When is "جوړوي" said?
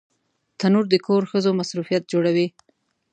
2.13-2.47